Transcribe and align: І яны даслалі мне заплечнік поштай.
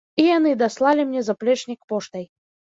І 0.21 0.23
яны 0.37 0.53
даслалі 0.61 1.05
мне 1.11 1.21
заплечнік 1.29 1.79
поштай. 1.95 2.29